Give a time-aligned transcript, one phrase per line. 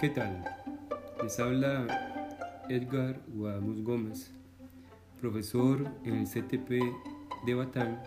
[0.00, 0.42] ¿Qué tal?
[1.22, 4.32] Les habla Edgar Guadamus Gómez,
[5.20, 6.70] profesor en el CTP
[7.44, 8.02] de Batán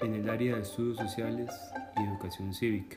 [0.00, 1.48] en el área de estudios sociales
[1.96, 2.96] y educación cívica.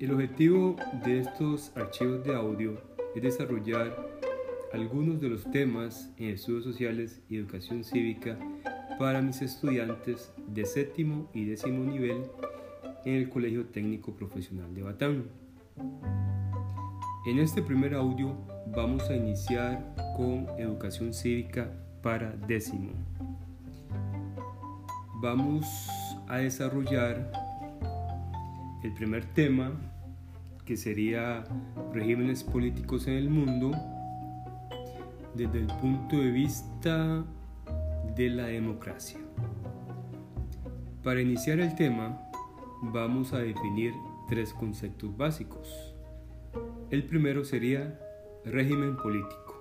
[0.00, 2.82] El objetivo de estos archivos de audio
[3.14, 3.96] es desarrollar
[4.72, 8.36] algunos de los temas en estudios sociales y educación cívica
[8.98, 12.22] para mis estudiantes de séptimo y décimo nivel
[13.04, 15.49] en el Colegio Técnico Profesional de Batán.
[17.26, 18.34] En este primer audio
[18.74, 21.70] vamos a iniciar con educación cívica
[22.02, 22.92] para décimo.
[25.22, 25.66] Vamos
[26.28, 27.30] a desarrollar
[28.82, 29.72] el primer tema
[30.64, 31.44] que sería
[31.92, 33.72] regímenes políticos en el mundo
[35.34, 37.24] desde el punto de vista
[38.16, 39.18] de la democracia.
[41.02, 42.18] Para iniciar el tema
[42.82, 43.92] vamos a definir
[44.30, 45.92] tres conceptos básicos.
[46.90, 47.98] El primero sería
[48.44, 49.56] régimen político.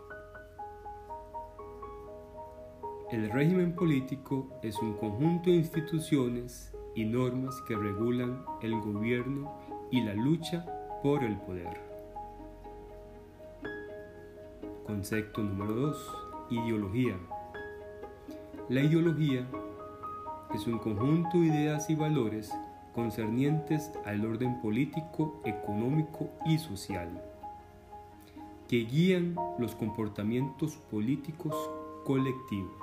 [3.11, 10.03] El régimen político es un conjunto de instituciones y normas que regulan el gobierno y
[10.03, 10.63] la lucha
[11.01, 11.81] por el poder.
[14.85, 16.15] Concepto número 2.
[16.51, 17.17] Ideología.
[18.69, 19.47] La ideología
[20.53, 22.53] es un conjunto de ideas y valores
[22.99, 27.09] concernientes al orden político, económico y social,
[28.67, 31.55] que guían los comportamientos políticos
[32.03, 32.73] colectivos.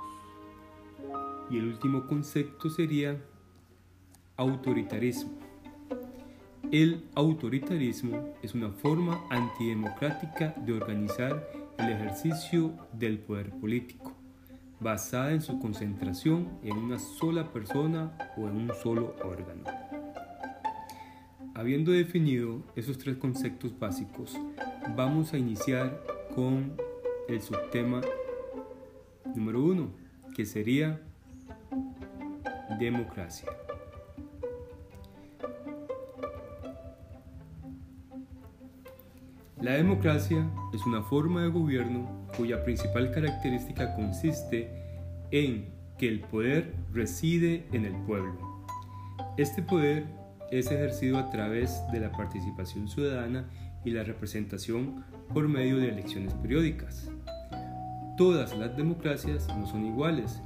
[1.51, 3.21] Y el último concepto sería
[4.37, 5.33] autoritarismo.
[6.71, 14.13] El autoritarismo es una forma antidemocrática de organizar el ejercicio del poder político,
[14.79, 19.86] basada en su concentración en una sola persona o en un solo órgano.
[21.57, 24.37] Habiendo definido esos tres conceptos básicos,
[24.95, 26.03] vamos a iniciar
[26.35, 26.73] con
[27.27, 27.99] el subtema
[29.33, 29.89] número uno,
[30.35, 31.01] que sería
[32.79, 33.49] democracia.
[39.59, 44.69] La democracia es una forma de gobierno cuya principal característica consiste
[45.31, 48.37] en que el poder reside en el pueblo.
[49.37, 50.05] Este poder
[50.51, 53.45] es ejercido a través de la participación ciudadana
[53.83, 55.03] y la representación
[55.33, 57.09] por medio de elecciones periódicas.
[58.17, 60.41] Todas las democracias no son iguales.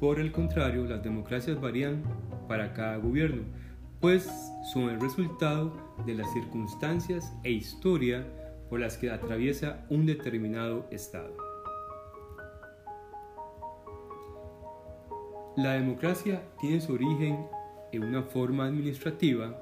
[0.00, 2.02] Por el contrario, las democracias varían
[2.48, 3.42] para cada gobierno,
[4.00, 4.28] pues
[4.72, 5.72] son el resultado
[6.06, 8.26] de las circunstancias e historia
[8.68, 11.36] por las que atraviesa un determinado Estado.
[15.56, 17.46] La democracia tiene su origen
[18.02, 19.56] una forma administrativa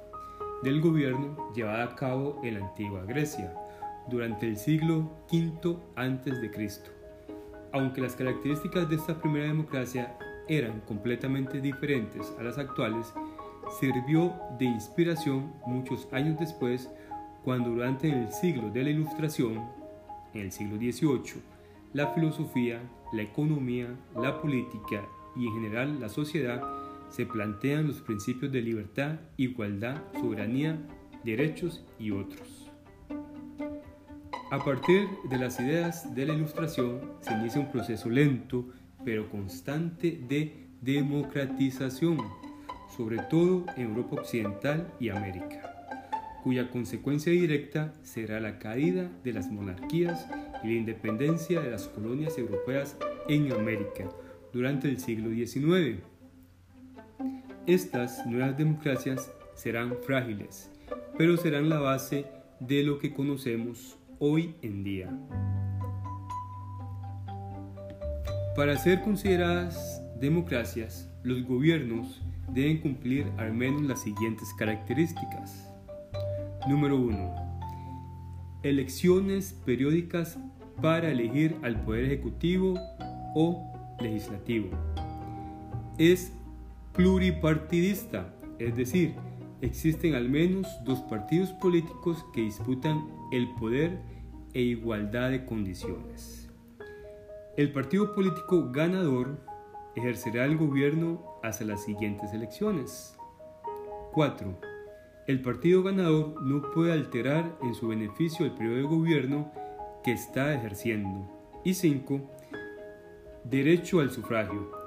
[0.63, 3.53] del gobierno llevada a cabo en la antigua Grecia
[4.09, 6.83] durante el siglo V a.C.
[7.73, 10.17] Aunque las características de esta primera democracia
[10.49, 13.13] eran completamente diferentes a las actuales,
[13.81, 16.91] sirvió de inspiración muchos años después
[17.45, 19.61] cuando durante el siglo de la Ilustración,
[20.35, 21.43] en el siglo XVIII,
[21.93, 22.81] la filosofía,
[23.13, 25.05] la economía, la política
[25.37, 26.63] y en general la sociedad
[27.13, 30.79] se plantean los principios de libertad, igualdad, soberanía,
[31.25, 32.71] derechos y otros.
[34.51, 38.67] A partir de las ideas de la Ilustración se inicia un proceso lento
[39.05, 42.19] pero constante de democratización,
[42.97, 45.87] sobre todo en Europa Occidental y América,
[46.43, 50.27] cuya consecuencia directa será la caída de las monarquías
[50.63, 52.97] y la independencia de las colonias europeas
[53.29, 54.09] en América
[54.53, 56.12] durante el siglo XIX
[57.67, 60.71] estas nuevas democracias serán frágiles,
[61.17, 62.27] pero serán la base
[62.59, 65.11] de lo que conocemos hoy en día.
[68.57, 72.21] Para ser consideradas democracias, los gobiernos
[72.53, 75.73] deben cumplir al menos las siguientes características.
[76.69, 78.61] Número 1.
[78.63, 80.39] Elecciones periódicas
[80.81, 82.75] para elegir al poder ejecutivo
[83.35, 84.69] o legislativo.
[85.99, 86.33] Es
[86.95, 89.15] pluripartidista, es decir,
[89.63, 93.99] existen al menos dos partidos políticos que disputan el poder
[94.53, 96.51] e igualdad de condiciones.
[97.57, 99.41] El partido político ganador
[99.97, 103.17] ejercerá el gobierno hasta las siguientes elecciones.
[104.13, 104.59] 4.
[105.27, 109.53] El partido ganador no puede alterar en su beneficio el periodo de gobierno
[110.05, 111.31] que está ejerciendo.
[111.65, 112.21] Y 5.
[113.45, 114.82] Derecho al sufragio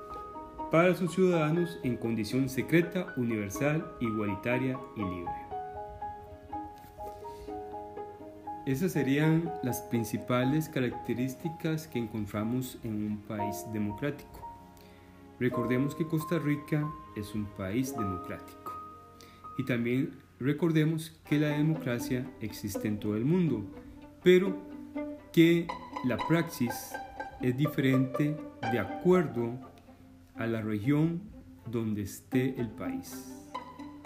[0.72, 5.46] para sus ciudadanos en condición secreta, universal, igualitaria y libre.
[8.66, 14.42] Esas serían las principales características que encontramos en un país democrático.
[15.40, 18.74] Recordemos que Costa Rica es un país democrático.
[19.58, 23.64] Y también recordemos que la democracia existe en todo el mundo,
[24.24, 24.58] pero
[25.32, 25.68] que
[26.06, 26.92] la praxis
[27.42, 28.36] es diferente
[28.72, 29.60] de acuerdo
[30.36, 31.22] a la región
[31.72, 33.52] donde esté el país.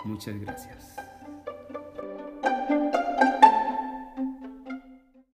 [0.06, 1.09] Muchas gracias.